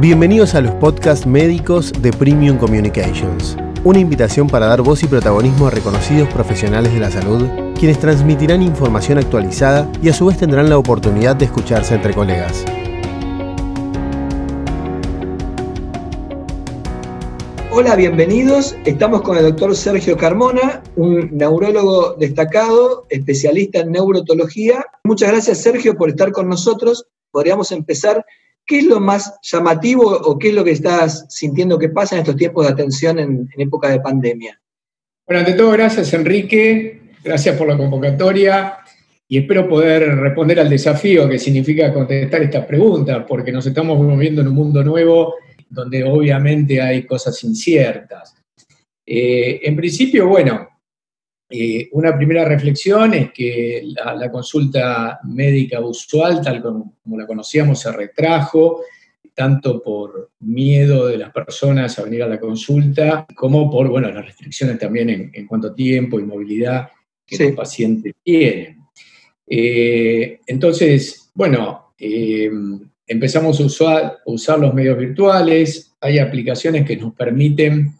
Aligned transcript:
Bienvenidos 0.00 0.54
a 0.54 0.62
los 0.62 0.74
podcasts 0.76 1.26
médicos 1.26 1.92
de 2.00 2.10
Premium 2.10 2.56
Communications. 2.56 3.54
Una 3.84 3.98
invitación 3.98 4.46
para 4.46 4.64
dar 4.64 4.80
voz 4.80 5.02
y 5.02 5.06
protagonismo 5.06 5.66
a 5.66 5.70
reconocidos 5.70 6.26
profesionales 6.32 6.94
de 6.94 7.00
la 7.00 7.10
salud, 7.10 7.46
quienes 7.78 7.98
transmitirán 7.98 8.62
información 8.62 9.18
actualizada 9.18 9.92
y 10.02 10.08
a 10.08 10.14
su 10.14 10.24
vez 10.24 10.38
tendrán 10.38 10.70
la 10.70 10.78
oportunidad 10.78 11.36
de 11.36 11.44
escucharse 11.44 11.96
entre 11.96 12.14
colegas. 12.14 12.64
Hola, 17.70 17.94
bienvenidos. 17.94 18.74
Estamos 18.86 19.20
con 19.20 19.36
el 19.36 19.42
doctor 19.42 19.76
Sergio 19.76 20.16
Carmona, 20.16 20.82
un 20.96 21.28
neurólogo 21.36 22.14
destacado, 22.14 23.04
especialista 23.10 23.80
en 23.80 23.92
neurotología. 23.92 24.82
Muchas 25.04 25.30
gracias, 25.30 25.58
Sergio, 25.58 25.94
por 25.94 26.08
estar 26.08 26.32
con 26.32 26.48
nosotros. 26.48 27.06
Podríamos 27.30 27.70
empezar 27.70 28.24
¿Qué 28.66 28.78
es 28.78 28.84
lo 28.84 29.00
más 29.00 29.34
llamativo 29.42 30.04
o 30.10 30.38
qué 30.38 30.48
es 30.48 30.54
lo 30.54 30.64
que 30.64 30.70
estás 30.70 31.26
sintiendo 31.28 31.78
que 31.78 31.88
pasa 31.88 32.14
en 32.14 32.20
estos 32.20 32.36
tiempos 32.36 32.66
de 32.66 32.72
atención 32.72 33.18
en, 33.18 33.48
época 33.56 33.88
de 33.88 34.00
pandemia? 34.00 34.60
Bueno, 35.26 35.40
ante 35.40 35.54
todo, 35.54 35.70
gracias 35.72 36.12
Enrique, 36.14 37.14
gracias 37.22 37.56
por 37.56 37.68
la 37.68 37.76
convocatoria 37.76 38.78
y 39.28 39.38
espero 39.38 39.68
poder 39.68 40.16
responder 40.16 40.58
al 40.60 40.70
desafío 40.70 41.28
que 41.28 41.38
significa 41.38 41.92
contestar 41.92 42.42
estas 42.42 42.66
preguntas, 42.66 43.24
porque 43.28 43.52
nos 43.52 43.66
estamos 43.66 43.98
moviendo 43.98 44.40
en 44.40 44.48
un 44.48 44.54
mundo 44.54 44.82
nuevo 44.82 45.34
donde 45.68 46.02
obviamente 46.02 46.80
hay 46.80 47.06
cosas 47.06 47.42
inciertas. 47.44 48.34
Eh, 49.06 49.60
en 49.62 49.76
principio, 49.76 50.26
bueno, 50.26 50.69
eh, 51.52 51.88
una 51.92 52.16
primera 52.16 52.44
reflexión 52.44 53.12
es 53.12 53.32
que 53.32 53.82
la, 53.84 54.30
consulta 54.30 55.18
médica 55.24 55.80
usual, 55.80 56.40
tal 56.40 56.62
como, 56.62 56.94
la 57.18 57.26
conocíamos, 57.26 57.80
se 57.80 57.90
retrajo, 57.90 58.82
tanto 59.34 59.82
por 59.82 60.30
miedo 60.40 61.08
de 61.08 61.18
las 61.18 61.32
personas 61.32 61.98
a 61.98 62.04
venir 62.04 62.22
a 62.22 62.28
la 62.28 62.38
consulta, 62.38 63.26
como 63.34 63.68
por 63.68 63.88
bueno, 63.88 64.12
las 64.12 64.24
restricciones 64.24 64.78
también 64.78 65.30
en, 65.32 65.46
cuanto 65.48 65.68
a 65.68 65.74
tiempo 65.74 66.20
y 66.20 66.24
movilidad 66.24 66.88
que 67.26 67.44
los 67.46 67.52
pacientes 67.56 68.14
tienen. 68.22 68.78
Eh, 69.44 70.38
entonces, 70.46 71.32
bueno, 71.34 71.94
eh, 71.98 72.48
empezamos 73.08 73.58
a 73.58 73.64
usar, 73.64 74.04
a 74.04 74.20
usar 74.26 74.60
los 74.60 74.72
medios 74.72 74.96
virtuales, 74.96 75.96
hay 76.00 76.20
aplicaciones 76.20 76.86
que 76.86 76.96
nos 76.96 77.12
permiten 77.12 77.94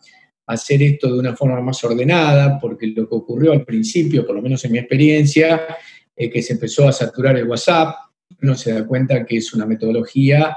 hacer 0.53 0.83
esto 0.83 1.12
de 1.12 1.19
una 1.19 1.37
forma 1.37 1.61
más 1.61 1.83
ordenada, 1.84 2.59
porque 2.59 2.89
lo 2.89 3.09
que 3.09 3.15
ocurrió 3.15 3.53
al 3.53 3.65
principio, 3.65 4.27
por 4.27 4.37
lo 4.37 4.43
menos 4.43 4.65
en 4.65 4.73
mi 4.73 4.79
experiencia, 4.79 5.67
es 6.15 6.31
que 6.31 6.43
se 6.43 6.55
empezó 6.55 6.89
a 6.89 6.93
saturar 6.93 7.37
el 7.37 7.48
WhatsApp, 7.48 7.95
uno 8.43 8.55
se 8.55 8.73
da 8.73 8.87
cuenta 8.87 9.25
que 9.25 9.37
es 9.37 9.53
una 9.55 9.67
metodología 9.67 10.56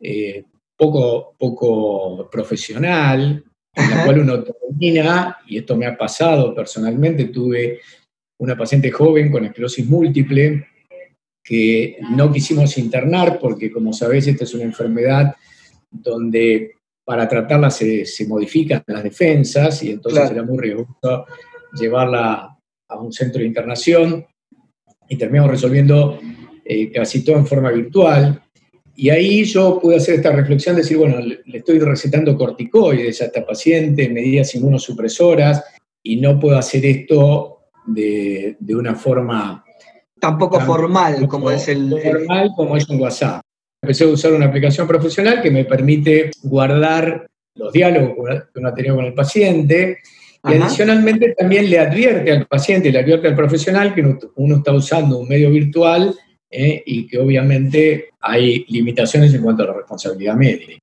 eh, 0.00 0.44
poco, 0.76 1.34
poco 1.38 2.28
profesional, 2.30 3.44
en 3.74 3.90
la 3.90 4.04
cual 4.04 4.20
uno 4.20 4.42
termina, 4.42 5.38
y 5.46 5.58
esto 5.58 5.76
me 5.76 5.86
ha 5.86 5.96
pasado 5.96 6.54
personalmente, 6.54 7.26
tuve 7.26 7.80
una 8.38 8.56
paciente 8.56 8.90
joven 8.90 9.30
con 9.30 9.44
esclerosis 9.44 9.86
múltiple 9.86 10.66
que 11.42 11.98
no 12.16 12.32
quisimos 12.32 12.76
internar 12.78 13.38
porque, 13.38 13.70
como 13.70 13.92
sabés, 13.92 14.26
esta 14.26 14.44
es 14.44 14.54
una 14.54 14.64
enfermedad 14.64 15.34
donde 15.90 16.76
para 17.04 17.28
tratarla 17.28 17.70
se, 17.70 18.04
modifican 18.28 18.82
las 18.86 19.02
defensas 19.02 19.82
y 19.82 19.90
entonces 19.90 20.30
era 20.30 20.42
muy 20.42 20.58
riesgoso 20.58 21.26
llevarla 21.74 22.56
a 22.88 23.00
un 23.00 23.12
centro 23.12 23.40
de 23.40 23.46
internación 23.46 24.24
y 25.08 25.16
terminamos 25.16 25.50
resolviendo 25.52 26.18
eh, 26.64 26.90
casi 26.90 27.24
todo 27.24 27.36
en 27.36 27.46
forma 27.46 27.70
virtual. 27.70 28.42
Y 28.94 29.10
ahí 29.10 29.44
yo 29.44 29.80
pude 29.80 29.96
hacer 29.96 30.16
esta 30.16 30.32
reflexión, 30.32 30.76
decir, 30.76 30.96
bueno, 30.98 31.18
le, 31.18 31.40
estoy 31.52 31.78
recetando 31.78 32.36
corticoides 32.36 33.20
a 33.22 33.26
esta 33.26 33.44
paciente, 33.44 34.08
medidas 34.08 34.54
inmunosupresoras, 34.54 35.64
y 36.02 36.16
no 36.16 36.38
puedo 36.38 36.58
hacer 36.58 36.84
esto 36.84 37.68
de, 37.86 38.56
una 38.68 38.94
forma... 38.94 39.64
Tampoco 40.20 40.60
formal, 40.60 41.26
como 41.26 41.50
es 41.50 41.68
el... 41.68 41.90
Formal 42.00 42.50
como 42.54 42.76
es 42.76 42.88
un 42.88 43.00
WhatsApp. 43.00 43.42
Empecé 43.82 44.04
a 44.04 44.08
usar 44.08 44.32
una 44.32 44.46
aplicación 44.46 44.86
profesional 44.86 45.42
que 45.42 45.50
me 45.50 45.64
permite 45.64 46.30
guardar 46.44 47.26
los 47.56 47.72
diálogos 47.72 48.14
que 48.52 48.60
uno 48.60 48.68
ha 48.68 48.74
tenido 48.74 48.94
con 48.94 49.06
el 49.06 49.14
paciente 49.14 49.98
y 50.44 50.54
adicionalmente 50.54 51.34
también 51.36 51.68
le 51.68 51.80
advierte 51.80 52.30
al 52.30 52.46
paciente, 52.46 52.92
le 52.92 53.00
advierte 53.00 53.26
al 53.26 53.34
profesional 53.34 53.92
que 53.92 54.04
uno 54.36 54.56
está 54.56 54.72
usando 54.72 55.18
un 55.18 55.28
medio 55.28 55.50
virtual 55.50 56.14
eh, 56.48 56.82
y 56.86 57.08
que 57.08 57.18
obviamente 57.18 58.10
hay 58.20 58.64
limitaciones 58.68 59.34
en 59.34 59.42
cuanto 59.42 59.64
a 59.64 59.66
la 59.66 59.74
responsabilidad 59.74 60.36
médica. 60.36 60.74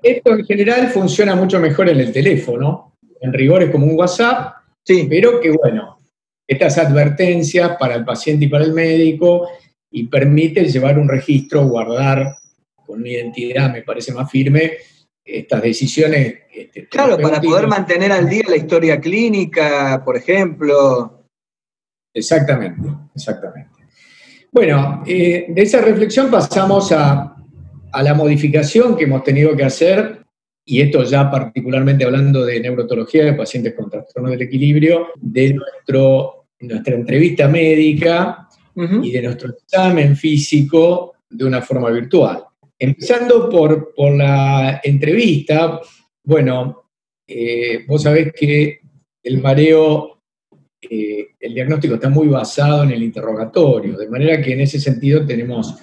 Esto 0.00 0.34
en 0.34 0.44
general 0.44 0.88
funciona 0.88 1.34
mucho 1.34 1.58
mejor 1.58 1.88
en 1.88 1.98
el 1.98 2.12
teléfono, 2.12 2.94
en 3.20 3.32
rigor 3.32 3.64
es 3.64 3.70
como 3.70 3.86
un 3.86 3.98
WhatsApp, 3.98 4.54
sí. 4.84 5.06
pero 5.08 5.40
que 5.40 5.50
bueno, 5.50 5.98
estas 6.46 6.78
advertencias 6.78 7.76
para 7.80 7.96
el 7.96 8.04
paciente 8.04 8.44
y 8.44 8.48
para 8.48 8.64
el 8.64 8.72
médico 8.72 9.48
y 9.90 10.06
permite 10.06 10.64
llevar 10.64 10.98
un 10.98 11.08
registro, 11.08 11.64
guardar 11.64 12.36
con 12.86 13.00
una 13.00 13.08
identidad, 13.08 13.72
me 13.72 13.82
parece 13.82 14.12
más 14.12 14.30
firme, 14.30 14.72
estas 15.24 15.62
decisiones. 15.62 16.34
Este, 16.52 16.86
claro, 16.88 17.18
para 17.18 17.40
poder 17.40 17.66
mantener 17.66 18.12
al 18.12 18.28
día 18.28 18.44
la 18.48 18.56
historia 18.56 19.00
clínica, 19.00 20.02
por 20.04 20.16
ejemplo. 20.16 21.24
Exactamente, 22.12 22.88
exactamente. 23.14 23.70
Bueno, 24.52 25.02
eh, 25.06 25.46
de 25.48 25.62
esa 25.62 25.80
reflexión 25.80 26.30
pasamos 26.30 26.92
a, 26.92 27.36
a, 27.90 28.02
la 28.02 28.14
modificación 28.14 28.96
que 28.96 29.04
hemos 29.04 29.24
tenido 29.24 29.56
que 29.56 29.64
hacer, 29.64 30.24
y 30.64 30.80
esto 30.80 31.02
ya 31.02 31.28
particularmente 31.30 32.04
hablando 32.04 32.44
de 32.44 32.60
neurotología 32.60 33.24
de 33.24 33.34
pacientes 33.34 33.74
con 33.74 33.90
trastorno 33.90 34.30
del 34.30 34.42
equilibrio, 34.42 35.08
de 35.16 35.54
nuestro, 35.54 36.46
nuestra 36.60 36.94
entrevista 36.94 37.48
médica 37.48 38.48
y 38.76 39.12
de 39.12 39.22
nuestro 39.22 39.50
examen 39.50 40.16
físico 40.16 41.14
de 41.28 41.44
una 41.44 41.60
forma 41.62 41.90
virtual. 41.90 42.44
Empezando 42.78 43.48
por, 43.48 43.92
la 44.16 44.80
entrevista, 44.82 45.80
bueno, 46.24 46.90
eh, 47.26 47.84
vos 47.86 48.02
sabés 48.02 48.32
que 48.32 48.80
el 49.22 49.40
mareo, 49.40 50.22
eh, 50.90 51.28
el 51.38 51.54
diagnóstico 51.54 51.94
está 51.94 52.08
muy 52.08 52.28
basado 52.28 52.82
en 52.82 52.90
el 52.90 53.02
interrogatorio, 53.02 53.96
de 53.96 54.08
manera 54.08 54.42
que 54.42 54.52
en 54.52 54.60
ese 54.60 54.80
sentido 54.80 55.24
tenemos, 55.24 55.76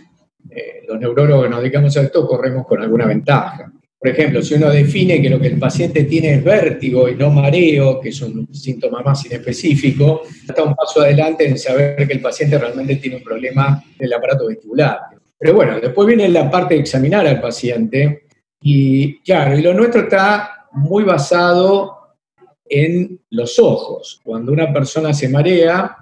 eh, 0.50 0.84
los 0.88 1.00
neurólogos 1.00 1.50
nos 1.50 1.62
dedicamos 1.62 1.96
a 1.98 2.02
esto, 2.02 2.28
corremos 2.28 2.68
con 2.68 2.82
alguna 2.82 3.06
ventaja. 3.06 3.72
Por 3.98 4.10
ejemplo, 4.10 4.42
si 4.42 4.56
uno 4.56 4.70
define 4.72 5.22
que 5.22 5.30
lo 5.30 5.40
que 5.40 5.48
el 5.48 5.60
paciente 5.60 6.06
tiene 6.06 6.34
es 6.34 6.44
vértigo 6.44 7.08
y 7.08 7.16
no 7.16 7.30
mareo, 7.30 8.02
que 8.02 8.10
es 8.10 8.20
un 8.22 8.52
síntoma 8.54 9.02
más 9.02 9.24
inespecífico, 9.28 10.24
está 10.50 10.64
un 10.64 10.74
paso 10.74 11.02
adelante 11.02 11.48
en 11.48 11.58
saber 11.58 12.08
que 12.08 12.14
el 12.14 12.20
paciente 12.20 12.58
realmente 12.58 12.96
tiene 12.96 13.18
un 13.18 13.24
problema 13.24 13.84
en 13.98 14.06
el 14.06 14.14
aparato 14.14 14.48
vestibular. 14.48 15.21
Pero 15.42 15.56
bueno, 15.56 15.80
después 15.80 16.08
viene 16.08 16.30
la 16.30 16.52
parte 16.52 16.76
de 16.76 16.82
examinar 16.82 17.26
al 17.26 17.42
paciente 17.42 18.28
y 18.62 19.20
claro, 19.22 19.58
y 19.58 19.64
lo 19.64 19.74
nuestro 19.74 20.02
está 20.02 20.68
muy 20.74 21.04
basado 21.04 21.98
en 22.64 23.20
los 23.32 23.58
ojos. 23.58 24.22
Cuando 24.24 24.52
una 24.52 24.72
persona 24.72 25.16
se 25.16 25.28
marea, 25.30 25.98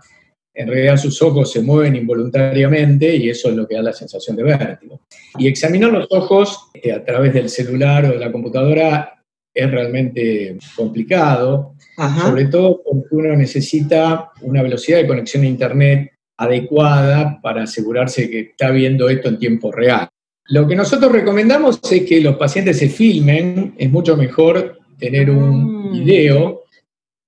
en 0.53 0.67
realidad 0.67 0.97
sus 0.97 1.21
ojos 1.21 1.53
se 1.53 1.61
mueven 1.61 1.95
involuntariamente 1.95 3.15
y 3.15 3.29
eso 3.29 3.47
es 3.47 3.55
lo 3.55 3.65
que 3.65 3.75
da 3.75 3.81
la 3.81 3.93
sensación 3.93 4.35
de 4.35 4.43
vértigo. 4.43 4.99
Y 5.37 5.47
examinar 5.47 5.93
los 5.93 6.07
ojos 6.09 6.69
eh, 6.73 6.91
a 6.91 7.05
través 7.05 7.33
del 7.33 7.47
celular 7.47 8.03
o 8.05 8.09
de 8.09 8.19
la 8.19 8.33
computadora 8.33 9.23
es 9.53 9.71
realmente 9.71 10.57
complicado, 10.75 11.75
sobre 12.21 12.45
todo 12.45 12.83
porque 12.83 13.07
uno 13.15 13.35
necesita 13.37 14.31
una 14.41 14.61
velocidad 14.61 14.97
de 14.97 15.07
conexión 15.07 15.43
a 15.43 15.47
Internet 15.47 16.11
adecuada 16.39 17.37
para 17.41 17.63
asegurarse 17.63 18.29
que 18.29 18.39
está 18.39 18.71
viendo 18.71 19.09
esto 19.09 19.27
en 19.27 19.37
tiempo 19.37 19.73
real. 19.73 20.07
Lo 20.47 20.65
que 20.65 20.75
nosotros 20.75 21.11
recomendamos 21.11 21.79
es 21.91 22.03
que 22.03 22.21
los 22.21 22.37
pacientes 22.37 22.79
se 22.79 22.87
filmen, 22.87 23.75
es 23.77 23.91
mucho 23.91 24.15
mejor 24.15 24.79
tener 24.97 25.29
un 25.29 25.89
mm. 25.89 25.91
video 25.91 26.61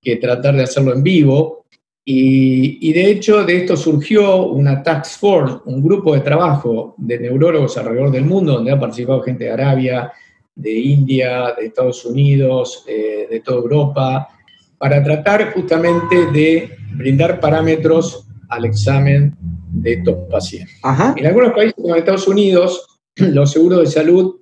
que 0.02 0.16
tratar 0.16 0.56
de 0.56 0.64
hacerlo 0.64 0.94
en 0.94 1.04
vivo. 1.04 1.66
Y, 2.04 2.92
de 2.94 3.12
hecho 3.12 3.44
de 3.44 3.58
esto 3.58 3.78
surgió 3.78 4.46
una 4.48 4.82
task 4.82 5.20
force, 5.20 5.58
un 5.66 5.84
grupo 5.84 6.16
de 6.16 6.22
trabajo 6.22 6.96
de 6.98 7.20
neurólogos 7.20 7.78
alrededor 7.78 8.12
del 8.12 8.26
mundo, 8.26 8.54
donde 8.54 8.72
ha 8.72 8.80
participado 8.80 9.22
gente 9.22 9.44
de 9.44 9.52
Arabia, 9.52 10.12
de 10.56 10.74
India, 10.74 11.54
de 11.58 11.68
Estados 11.68 12.04
Unidos, 12.06 12.86
eh, 12.88 13.28
de 13.30 13.40
toda 13.42 13.58
Europa, 13.58 14.30
para 14.78 15.04
tratar 15.04 15.54
justamente 15.54 16.32
de 16.32 16.72
brindar 16.96 17.40
parámetros 17.40 18.26
al 18.52 18.66
examen 18.66 19.34
de 19.72 19.94
estos 19.94 20.18
pacientes. 20.30 20.76
En 21.16 21.26
algunos 21.26 21.54
países 21.54 21.74
como 21.74 21.96
Estados 21.96 22.28
Unidos, 22.28 23.00
los 23.16 23.52
seguros 23.52 23.80
de 23.80 23.86
salud 23.88 24.36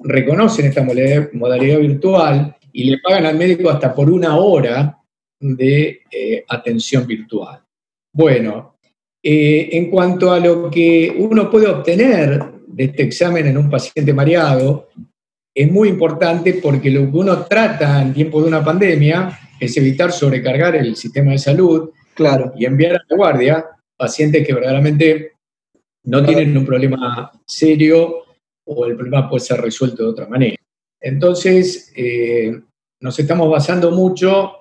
reconocen 0.00 0.66
esta 0.66 0.82
modalidad, 0.82 1.78
virtual 1.78 2.56
y 2.72 2.84
le 2.84 2.98
pagan 2.98 3.26
al 3.26 3.38
médico 3.38 3.70
hasta 3.70 3.94
por 3.94 4.10
una 4.10 4.36
hora 4.36 4.98
de 5.40 6.00
eh, 6.10 6.44
atención 6.48 7.06
virtual. 7.06 7.60
Bueno, 8.12 8.76
eh, 9.22 9.68
en 9.72 9.88
cuanto 9.88 10.32
a 10.32 10.40
lo 10.40 10.68
que 10.68 11.14
uno 11.16 11.48
puede 11.48 11.68
obtener 11.68 12.42
de 12.66 12.84
este 12.84 13.04
examen 13.04 13.46
en 13.46 13.56
un 13.56 13.70
paciente 13.70 14.12
mareado, 14.12 14.88
es 15.54 15.70
muy 15.70 15.88
importante 15.88 16.54
porque 16.54 16.90
lo 16.90 17.10
que 17.10 17.16
uno 17.16 17.42
trata 17.44 18.02
en 18.02 18.12
tiempos 18.12 18.42
de 18.42 18.48
una 18.48 18.64
pandemia 18.64 19.38
es 19.60 19.76
evitar 19.76 20.10
sobrecargar 20.10 20.74
el 20.74 20.96
sistema 20.96 21.30
de 21.30 21.38
salud 21.38 21.90
claro. 22.14 22.52
y 22.56 22.64
enviar 22.64 22.96
a 22.96 23.04
la 23.08 23.16
guardia 23.16 23.66
pacientes 23.96 24.46
que 24.46 24.54
verdaderamente 24.54 25.32
no 26.04 26.24
tienen 26.24 26.56
un 26.56 26.66
problema 26.66 27.32
serio 27.46 28.24
o 28.66 28.86
el 28.86 28.96
problema 28.96 29.28
puede 29.28 29.44
ser 29.44 29.60
resuelto 29.60 30.02
de 30.02 30.10
otra 30.10 30.28
manera. 30.28 30.56
Entonces, 31.00 31.92
eh, 31.96 32.52
nos 33.00 33.18
estamos 33.18 33.50
basando 33.50 33.90
mucho 33.90 34.52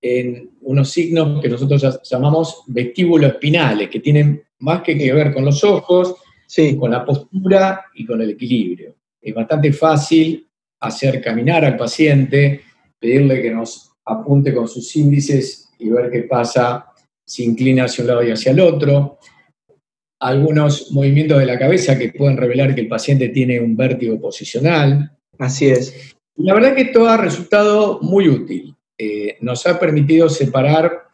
en 0.00 0.50
unos 0.62 0.90
signos 0.90 1.40
que 1.42 1.48
nosotros 1.48 2.00
llamamos 2.04 2.62
vestíbulos 2.68 3.32
espinales, 3.32 3.90
que 3.90 4.00
tienen 4.00 4.42
más 4.60 4.82
que, 4.82 4.96
que 4.96 5.12
ver 5.12 5.32
con 5.32 5.44
los 5.44 5.62
ojos, 5.64 6.16
sí. 6.46 6.76
con 6.76 6.90
la 6.90 7.04
postura 7.04 7.86
y 7.94 8.06
con 8.06 8.20
el 8.22 8.30
equilibrio. 8.30 8.94
Es 9.20 9.34
bastante 9.34 9.72
fácil 9.72 10.46
hacer 10.80 11.20
caminar 11.20 11.64
al 11.64 11.76
paciente, 11.76 12.62
pedirle 12.98 13.42
que 13.42 13.50
nos 13.50 13.92
apunte 14.04 14.54
con 14.54 14.66
sus 14.66 14.94
índices 14.96 15.70
y 15.78 15.90
ver 15.90 16.10
qué 16.10 16.22
pasa 16.22 16.89
si 17.30 17.44
inclina 17.44 17.84
hacia 17.84 18.02
un 18.02 18.08
lado 18.08 18.24
y 18.24 18.32
hacia 18.32 18.50
el 18.50 18.58
otro. 18.58 19.20
Algunos 20.20 20.90
movimientos 20.90 21.38
de 21.38 21.46
la 21.46 21.56
cabeza 21.56 21.96
que 21.96 22.08
pueden 22.08 22.36
revelar 22.36 22.74
que 22.74 22.80
el 22.80 22.88
paciente 22.88 23.28
tiene 23.28 23.60
un 23.60 23.76
vértigo 23.76 24.20
posicional. 24.20 25.16
Así 25.38 25.68
es. 25.68 26.16
La 26.34 26.54
verdad 26.54 26.74
que 26.74 26.82
esto 26.82 27.08
ha 27.08 27.16
resultado 27.16 28.00
muy 28.02 28.28
útil. 28.28 28.74
Eh, 28.98 29.36
nos 29.42 29.64
ha 29.68 29.78
permitido 29.78 30.28
separar 30.28 31.04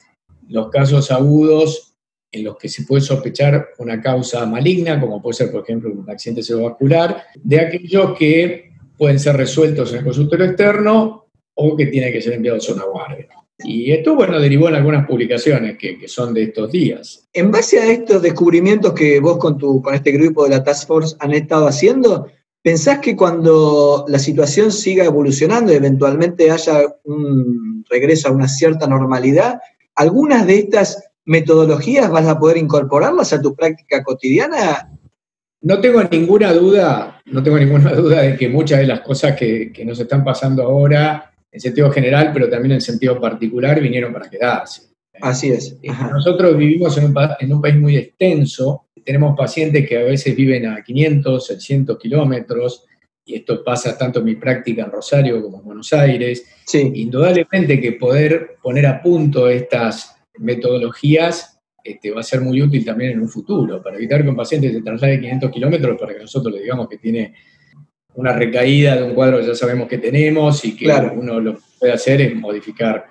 los 0.48 0.70
casos 0.70 1.10
agudos 1.10 1.98
en 2.32 2.44
los 2.44 2.56
que 2.56 2.70
se 2.70 2.84
puede 2.84 3.02
sospechar 3.02 3.68
una 3.76 4.00
causa 4.00 4.46
maligna, 4.46 4.98
como 4.98 5.20
puede 5.20 5.34
ser, 5.34 5.52
por 5.52 5.64
ejemplo, 5.64 5.92
un 5.92 6.08
accidente 6.10 6.42
cerebrovascular, 6.42 7.24
de 7.34 7.60
aquellos 7.60 8.16
que 8.18 8.70
pueden 8.96 9.20
ser 9.20 9.36
resueltos 9.36 9.92
en 9.92 9.98
el 9.98 10.04
consultorio 10.04 10.46
externo 10.46 11.26
o 11.54 11.76
que 11.76 11.86
tienen 11.86 12.10
que 12.10 12.22
ser 12.22 12.32
enviados 12.32 12.70
a 12.70 12.72
una 12.72 12.84
guardia. 12.84 13.28
Y 13.64 13.91
esto, 13.91 14.14
bueno, 14.14 14.38
derivó 14.38 14.69
en 14.69 14.75
algunas 14.75 15.06
publicaciones 15.06 15.79
que, 15.79 15.99
que, 15.99 16.08
son 16.08 16.35
de 16.35 16.44
estos 16.44 16.70
días. 16.70 17.26
En 17.32 17.50
base 17.50 17.79
a 17.79 17.91
estos 17.91 18.20
descubrimientos 18.20 18.93
que 18.93 19.19
vos 19.19 19.38
con, 19.38 19.56
tu, 19.56 19.81
con 19.81 19.94
este 19.94 20.12
grupo 20.12 20.44
de 20.44 20.50
la 20.50 20.62
Task 20.62 20.87
Force 20.87 21.17
han 21.20 21.32
estado 21.32 21.67
haciendo, 21.67 22.29
¿pensás 22.62 22.99
que 22.99 23.17
cuando 23.17 24.05
la 24.08 24.19
situación 24.19 24.70
siga 24.70 25.05
evolucionando 25.05 25.73
y 25.73 25.76
eventualmente 25.76 26.50
haya 26.50 26.82
un 27.05 27.85
regreso 27.88 28.29
a 28.29 28.32
una 28.32 28.49
cierta 28.49 28.87
normalidad, 28.87 29.59
algunas 29.94 30.47
de 30.47 30.59
estas 30.59 31.02
metodologías 31.25 32.11
vas 32.11 32.26
a 32.26 32.38
poder 32.38 32.59
incorporarlas 32.59 33.32
a 33.32 33.41
tu 33.41 33.55
práctica 33.55 34.05
cotidiana? 34.05 34.91
No 35.62 35.81
tengo 35.81 36.02
ninguna 36.05 36.52
duda, 36.52 37.23
no 37.25 37.43
tengo 37.43 37.59
ninguna 37.59 37.94
duda 37.94 38.20
de 38.20 38.37
que 38.37 38.50
muchas 38.50 38.81
de 38.81 38.87
las 38.87 39.00
cosas 39.00 39.35
que, 39.35 39.73
que 39.73 39.85
nos 39.87 39.99
están 39.99 40.23
pasando 40.23 40.62
ahora 40.62 41.32
en 41.50 41.60
sentido 41.60 41.90
general, 41.90 42.31
pero 42.32 42.48
también 42.48 42.72
en 42.72 42.81
sentido 42.81 43.20
particular, 43.20 43.81
vinieron 43.81 44.12
para 44.12 44.28
quedarse. 44.28 44.82
Así 45.20 45.50
es. 45.50 45.76
Ajá. 45.88 46.10
Nosotros 46.10 46.56
vivimos 46.56 46.96
en 46.98 47.06
un, 47.06 47.14
en 47.40 47.52
un, 47.52 47.60
país 47.62 47.76
muy 47.76 47.96
extenso, 47.96 48.87
tenemos 49.04 49.37
pacientes 49.37 49.88
que 49.88 49.98
a 49.98 50.02
veces 50.02 50.37
viven 50.37 50.66
a 50.66 50.82
500, 50.82 51.46
600 51.46 51.98
kilómetros, 51.98 52.84
y 53.25 53.34
esto 53.37 53.64
pasa 53.64 53.96
tanto 53.98 54.20
en 54.20 54.25
mi 54.26 54.37
práctica 54.37 54.84
en 54.84 54.90
Rosario 54.90 55.43
como 55.43 55.58
en 55.58 55.64
Buenos 55.64 55.93
Aires. 55.93 56.44
Sí. 56.64 56.93
Indudablemente 56.94 57.81
que 57.81 57.92
poder 57.92 58.56
poner 58.62 58.87
a 58.87 59.02
punto 59.02 59.49
estas 59.49 60.16
metodologías 60.38 61.56
este, 61.87 62.10
va 62.10 62.20
a 62.20 62.25
ser 62.25 62.40
muy 62.40 62.60
útil 62.60 62.84
también 62.84 63.12
en 63.12 63.20
un 63.20 63.28
futuro, 63.28 63.81
para 63.81 63.96
evitar 63.96 64.22
que 64.22 64.28
un 64.28 64.37
paciente 64.37 64.72
se 64.72 64.82
traslade 64.82 65.20
500 65.20 65.50
kilómetros 65.52 66.00
para 66.00 66.14
que 66.14 66.20
nosotros 66.20 66.52
le 66.52 66.62
digamos 66.62 66.88
que 66.88 66.99
tiene 66.99 67.34
una 68.16 68.32
recaída 68.32 68.96
de 68.96 69.04
un 69.04 69.14
cuadro 69.14 69.38
que 69.40 69.46
ya 69.46 69.54
sabemos 69.54 69.88
que 69.88 69.98
tenemos 69.98 70.64
y 70.64 70.74
que 70.76 70.86
Claro. 70.86 71.12
uno 71.16 71.40
lo 71.40 71.54
que 71.54 71.60
puede 71.78 71.92
hacer 71.92 72.20
es 72.20 72.34
modificar, 72.34 73.06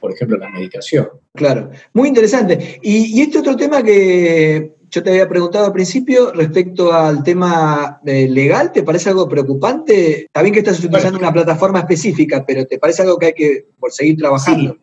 por 0.00 0.12
ejemplo, 0.12 0.36
la 0.38 0.48
medicación. 0.48 1.08
Claro, 1.34 1.70
muy 1.92 2.08
interesante. 2.08 2.78
Y, 2.82 3.18
y 3.18 3.22
este 3.22 3.38
otro 3.38 3.56
tema 3.56 3.82
que 3.82 4.72
yo 4.90 5.02
te 5.02 5.10
había 5.10 5.28
preguntado 5.28 5.66
al 5.66 5.72
principio 5.72 6.32
respecto 6.32 6.92
al 6.92 7.24
tema 7.24 8.00
eh, 8.06 8.28
legal, 8.28 8.70
¿te 8.70 8.84
parece 8.84 9.10
algo 9.10 9.28
preocupante? 9.28 10.26
Está 10.26 10.40
bien 10.42 10.52
que 10.54 10.60
estás 10.60 10.78
utilizando 10.78 11.18
una 11.18 11.32
plataforma 11.32 11.80
específica, 11.80 12.44
pero 12.46 12.64
¿te 12.64 12.78
parece 12.78 13.02
algo 13.02 13.18
que 13.18 13.26
hay 13.26 13.32
que 13.32 13.66
por 13.80 13.90
seguir 13.90 14.16
trabajando? 14.16 14.76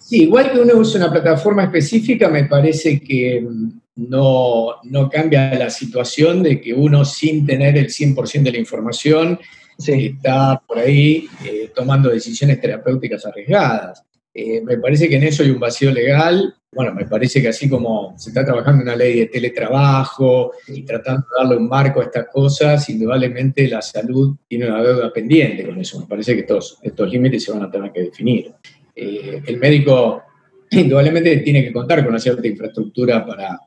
Sí, 0.00 0.22
igual 0.22 0.52
que 0.52 0.60
uno 0.60 0.76
usa 0.76 1.00
una 1.00 1.10
plataforma 1.10 1.64
específica, 1.64 2.28
me 2.28 2.44
parece 2.44 3.00
que 3.00 3.40
mm, 3.40 3.80
no, 3.98 4.76
no 4.84 5.08
cambia 5.10 5.54
la 5.54 5.70
situación 5.70 6.42
de 6.42 6.60
que 6.60 6.72
uno 6.72 7.04
sin 7.04 7.46
tener 7.46 7.76
el 7.76 7.88
100% 7.88 8.42
de 8.42 8.52
la 8.52 8.58
información 8.58 9.38
Sí, 9.78 10.16
está 10.16 10.60
por 10.66 10.76
ahí 10.80 11.28
eh, 11.44 11.70
tomando 11.72 12.10
decisiones 12.10 12.60
terapéuticas 12.60 13.24
arriesgadas. 13.24 14.02
Eh, 14.34 14.60
me 14.60 14.76
parece 14.78 15.08
que 15.08 15.16
en 15.16 15.22
eso 15.22 15.44
hay 15.44 15.50
un 15.50 15.60
vacío 15.60 15.92
legal. 15.92 16.52
Bueno, 16.72 16.92
me 16.94 17.06
parece 17.06 17.40
que 17.40 17.48
así 17.48 17.68
como 17.68 18.12
se 18.18 18.30
está 18.30 18.44
trabajando 18.44 18.82
una 18.82 18.96
ley 18.96 19.20
de 19.20 19.26
teletrabajo 19.26 20.52
y 20.66 20.82
tratando 20.82 21.20
de 21.20 21.42
darle 21.42 21.56
un 21.62 21.68
marco 21.68 22.00
a 22.00 22.04
estas 22.04 22.26
cosas, 22.26 22.88
indudablemente 22.90 23.68
la 23.68 23.80
salud 23.80 24.36
tiene 24.48 24.66
una 24.66 24.82
deuda 24.82 25.12
pendiente 25.12 25.64
con 25.64 25.80
eso. 25.80 26.00
Me 26.00 26.06
parece 26.06 26.34
que 26.34 26.40
estos, 26.40 26.78
estos 26.82 27.08
límites 27.08 27.44
se 27.44 27.52
van 27.52 27.62
a 27.62 27.70
tener 27.70 27.92
que 27.92 28.00
definir. 28.02 28.52
Eh, 28.96 29.42
el 29.46 29.58
médico 29.58 30.24
indudablemente 30.72 31.36
tiene 31.38 31.62
que 31.62 31.72
contar 31.72 32.00
con 32.00 32.08
una 32.08 32.18
cierta 32.18 32.46
infraestructura 32.48 33.24
para, 33.24 33.60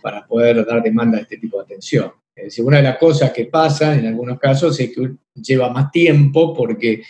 para 0.00 0.26
poder 0.26 0.64
dar 0.64 0.82
demanda 0.82 1.18
a 1.18 1.22
este 1.22 1.38
tipo 1.38 1.58
de 1.58 1.64
atención. 1.64 2.12
Es 2.34 2.58
una 2.60 2.76
de 2.76 2.84
las 2.84 2.98
cosas 2.98 3.32
que 3.32 3.46
pasa 3.46 3.94
en 3.94 4.06
algunos 4.06 4.38
casos 4.38 4.78
es 4.78 4.94
que 4.94 5.10
lleva 5.34 5.70
más 5.70 5.90
tiempo 5.90 6.54
porque 6.54 7.02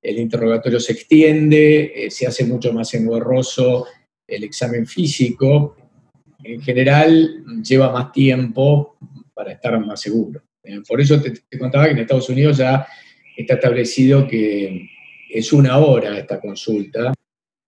el 0.00 0.18
interrogatorio 0.18 0.78
se 0.78 0.92
extiende, 0.92 1.92
eh, 1.94 2.10
se 2.10 2.26
hace 2.26 2.44
mucho 2.44 2.72
más 2.72 2.94
engorroso 2.94 3.86
el 4.26 4.44
examen 4.44 4.86
físico. 4.86 5.76
En 6.44 6.60
general, 6.60 7.44
lleva 7.62 7.92
más 7.92 8.12
tiempo 8.12 8.96
para 9.34 9.52
estar 9.52 9.78
más 9.84 10.00
seguro. 10.00 10.42
Eh, 10.62 10.80
por 10.86 11.00
eso 11.00 11.20
te 11.20 11.58
contaba 11.58 11.86
que 11.86 11.92
en 11.92 11.98
Estados 11.98 12.28
Unidos 12.28 12.58
ya 12.58 12.86
está 13.36 13.54
establecido 13.54 14.26
que 14.26 14.88
es 15.28 15.52
una 15.52 15.78
hora 15.78 16.18
esta 16.18 16.40
consulta. 16.40 17.12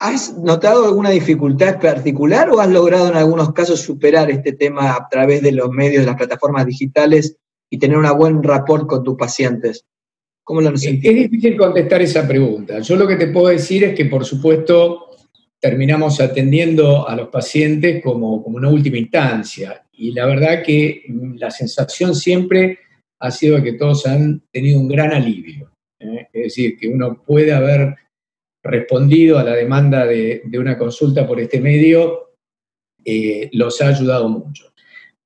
¿Has 0.01 0.35
notado 0.39 0.87
alguna 0.87 1.11
dificultad 1.11 1.79
particular 1.79 2.49
o 2.49 2.59
has 2.59 2.71
logrado 2.71 3.09
en 3.09 3.17
algunos 3.17 3.53
casos 3.53 3.81
superar 3.81 4.31
este 4.31 4.55
tema 4.55 4.95
a 4.95 5.07
través 5.11 5.43
de 5.43 5.53
los 5.53 5.69
medios, 5.71 6.01
de 6.01 6.07
las 6.07 6.17
plataformas 6.17 6.65
digitales 6.65 7.37
y 7.69 7.79
tener 7.79 7.99
un 7.99 8.11
buen 8.17 8.43
rapport 8.43 8.87
con 8.87 9.05
tus 9.05 9.15
pacientes? 9.17 9.85
¿Cómo 10.43 10.63
lo 10.63 10.71
Es, 10.71 10.85
es 10.85 11.01
difícil 11.01 11.55
contestar 11.55 12.01
esa 12.01 12.27
pregunta. 12.27 12.81
Yo 12.81 12.97
lo 12.97 13.07
que 13.07 13.17
te 13.17 13.27
puedo 13.27 13.49
decir 13.49 13.85
es 13.85 13.95
que, 13.95 14.07
por 14.07 14.25
supuesto, 14.25 15.11
terminamos 15.61 16.19
atendiendo 16.19 17.07
a 17.07 17.15
los 17.15 17.29
pacientes 17.29 18.03
como, 18.03 18.43
como 18.43 18.57
una 18.57 18.71
última 18.71 18.97
instancia. 18.97 19.85
Y 19.93 20.13
la 20.13 20.25
verdad 20.25 20.63
que 20.65 21.03
mm, 21.09 21.35
la 21.37 21.51
sensación 21.51 22.15
siempre 22.15 22.79
ha 23.19 23.31
sido 23.31 23.63
que 23.63 23.75
todos 23.75 24.07
han 24.07 24.45
tenido 24.51 24.81
un 24.81 24.89
gran 24.89 25.13
alivio. 25.13 25.71
¿eh? 25.99 26.27
Es 26.33 26.43
decir, 26.45 26.79
que 26.79 26.89
uno 26.89 27.23
puede 27.23 27.53
haber 27.53 27.97
respondido 28.63 29.39
a 29.39 29.45
la 29.45 29.55
demanda 29.55 30.07
de, 30.07 30.43
de 30.45 30.59
una 30.59 30.77
consulta 30.77 31.27
por 31.27 31.41
este 31.41 31.61
medio, 31.61 32.31
eh, 33.05 33.49
los 33.53 33.81
ha 33.81 33.89
ayudado 33.89 34.29
mucho. 34.29 34.73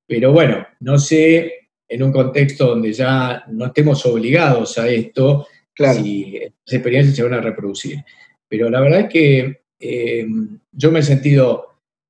Pero 0.07 0.31
bueno, 0.31 0.65
no 0.79 0.97
sé, 0.97 1.69
en 1.87 2.03
un 2.03 2.11
contexto 2.11 2.67
donde 2.67 2.93
ya 2.93 3.43
no 3.49 3.67
estemos 3.67 4.05
obligados 4.05 4.77
a 4.77 4.87
esto, 4.87 5.47
Claro, 5.73 6.01
si 6.01 6.37
estas 6.37 6.73
experiencias 6.73 7.15
se 7.17 7.23
van 7.23 7.33
a 7.33 7.41
reproducir. 7.41 7.97
Pero 8.47 8.69
la 8.69 8.79
verdad 8.79 9.01
es 9.01 9.09
que 9.09 9.61
eh, 9.79 10.25
yo 10.71 10.91
me 10.91 10.99
he 10.99 11.03
sentido 11.03 11.65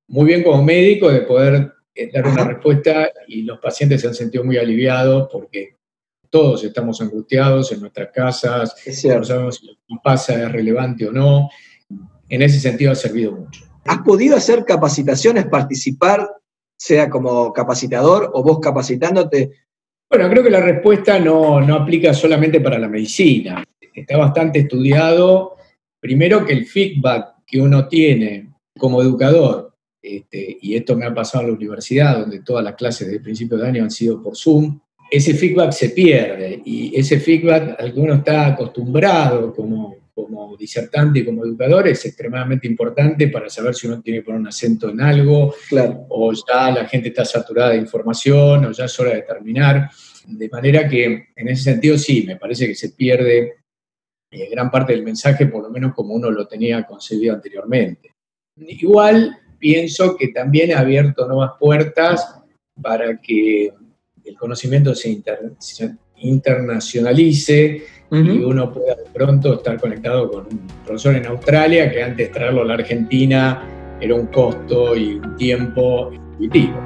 muy 0.08 0.26
bien 0.26 0.44
como 0.44 0.62
médico 0.62 1.10
de 1.10 1.22
poder 1.22 1.72
eh, 1.94 2.10
dar 2.12 2.28
una 2.28 2.44
respuesta 2.44 3.10
y 3.26 3.42
los 3.42 3.58
pacientes 3.58 4.00
se 4.00 4.06
han 4.06 4.14
sentido 4.14 4.44
muy 4.44 4.56
aliviados 4.56 5.28
porque 5.32 5.75
todos 6.36 6.64
estamos 6.64 7.00
angustiados 7.00 7.72
en 7.72 7.80
nuestras 7.80 8.10
casas, 8.12 8.74
no 9.04 9.24
sabemos 9.24 9.56
si 9.56 9.66
lo 9.68 9.72
que 9.72 9.94
pasa 10.04 10.34
es 10.34 10.52
relevante 10.52 11.06
o 11.06 11.10
no. 11.10 11.48
En 12.28 12.42
ese 12.42 12.60
sentido 12.60 12.92
ha 12.92 12.94
servido 12.94 13.32
mucho. 13.32 13.64
¿Has 13.86 14.02
podido 14.02 14.36
hacer 14.36 14.66
capacitaciones, 14.66 15.46
participar, 15.46 16.28
sea 16.76 17.08
como 17.08 17.54
capacitador 17.54 18.30
o 18.34 18.42
vos 18.42 18.58
capacitándote? 18.60 19.50
Bueno, 20.10 20.28
creo 20.28 20.42
que 20.42 20.50
la 20.50 20.60
respuesta 20.60 21.18
no, 21.18 21.62
no 21.62 21.74
aplica 21.76 22.12
solamente 22.12 22.60
para 22.60 22.78
la 22.78 22.88
medicina. 22.88 23.64
Está 23.94 24.18
bastante 24.18 24.58
estudiado, 24.58 25.56
primero 25.98 26.44
que 26.44 26.52
el 26.52 26.66
feedback 26.66 27.36
que 27.46 27.62
uno 27.62 27.88
tiene 27.88 28.52
como 28.78 29.00
educador, 29.00 29.72
este, 30.02 30.58
y 30.60 30.76
esto 30.76 30.96
me 30.96 31.06
ha 31.06 31.14
pasado 31.14 31.44
en 31.44 31.50
la 31.50 31.56
universidad, 31.56 32.18
donde 32.18 32.42
todas 32.42 32.62
las 32.62 32.74
clases 32.74 33.10
de 33.10 33.20
principio 33.20 33.56
de 33.56 33.68
año 33.68 33.84
han 33.84 33.90
sido 33.90 34.22
por 34.22 34.36
Zoom, 34.36 34.78
ese 35.16 35.34
feedback 35.34 35.72
se 35.72 35.90
pierde 35.90 36.60
y 36.64 36.98
ese 36.98 37.20
feedback 37.20 37.80
al 37.80 37.92
que 37.92 38.00
uno 38.00 38.14
está 38.14 38.46
acostumbrado 38.48 39.54
como, 39.54 39.96
como 40.14 40.56
disertante 40.56 41.20
y 41.20 41.24
como 41.24 41.44
educador 41.44 41.88
es 41.88 42.04
extremadamente 42.04 42.66
importante 42.66 43.28
para 43.28 43.48
saber 43.48 43.74
si 43.74 43.86
uno 43.86 44.00
tiene 44.02 44.20
que 44.20 44.24
poner 44.24 44.40
un 44.40 44.48
acento 44.48 44.90
en 44.90 45.00
algo, 45.00 45.54
Claro, 45.68 46.06
o 46.08 46.32
ya 46.32 46.70
la 46.70 46.86
gente 46.86 47.08
está 47.08 47.24
saturada 47.24 47.70
de 47.70 47.78
información, 47.78 48.64
o 48.64 48.72
ya 48.72 48.84
es 48.84 49.00
hora 49.00 49.14
de 49.14 49.22
terminar. 49.22 49.90
De 50.26 50.48
manera 50.48 50.88
que 50.88 51.28
en 51.36 51.48
ese 51.48 51.62
sentido 51.62 51.96
sí, 51.96 52.24
me 52.26 52.36
parece 52.36 52.66
que 52.66 52.74
se 52.74 52.90
pierde 52.90 53.54
eh, 54.30 54.48
gran 54.50 54.70
parte 54.70 54.92
del 54.92 55.02
mensaje, 55.02 55.46
por 55.46 55.62
lo 55.62 55.70
menos 55.70 55.94
como 55.94 56.14
uno 56.14 56.30
lo 56.30 56.46
tenía 56.46 56.84
concebido 56.84 57.34
anteriormente. 57.34 58.12
Igual 58.56 59.38
pienso 59.58 60.16
que 60.16 60.28
también 60.28 60.72
ha 60.72 60.80
abierto 60.80 61.26
nuevas 61.26 61.52
puertas 61.58 62.40
para 62.80 63.20
que 63.20 63.72
el 64.26 64.36
conocimiento 64.36 64.94
se, 64.94 65.22
internacionalice 66.18 67.82
y 68.10 68.16
uno 68.16 68.72
pueda 68.72 68.94
de 68.94 69.04
pronto 69.12 69.54
estar 69.54 69.78
conectado 69.80 70.30
con 70.30 70.46
un 70.46 70.66
profesor 70.84 71.16
en 71.16 71.26
Australia 71.26 71.90
que 71.90 72.02
antes 72.02 72.30
traerlo 72.30 72.62
a 72.62 72.64
la 72.64 72.74
Argentina 72.74 73.96
era 74.00 74.14
un 74.14 74.26
costo 74.26 74.96
y 74.96 75.14
un 75.14 75.36
tiempo 75.36 76.10
intuitivo. 76.12 76.80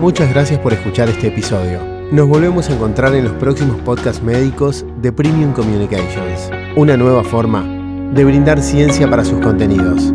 Muchas 0.00 0.30
gracias 0.32 0.60
por 0.60 0.74
escuchar 0.74 1.08
este 1.08 1.28
episodio. 1.28 1.80
Nos 2.12 2.28
volvemos 2.28 2.68
a 2.68 2.74
encontrar 2.74 3.14
en 3.14 3.24
los 3.24 3.32
próximos 3.34 3.80
podcasts 3.80 4.22
médicos 4.22 4.84
de 5.00 5.10
Premium 5.10 5.52
Communications, 5.52 6.50
una 6.76 6.96
nueva 6.96 7.24
forma 7.24 7.64
de 8.12 8.24
brindar 8.24 8.60
ciencia 8.60 9.08
para 9.08 9.24
sus 9.24 9.40
contenidos. 9.40 10.12